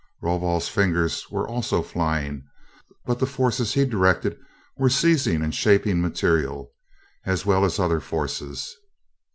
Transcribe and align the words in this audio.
Rovol's 0.19 0.67
fingers 0.67 1.29
were 1.29 1.47
also 1.47 1.83
flying, 1.83 2.47
but 3.05 3.19
the 3.19 3.27
forces 3.27 3.75
he 3.75 3.85
directed 3.85 4.35
were 4.75 4.89
seizing 4.89 5.43
and 5.43 5.53
shaping 5.53 6.01
material, 6.01 6.71
as 7.23 7.45
well 7.45 7.63
as 7.63 7.77
other 7.77 7.99
forces. 7.99 8.75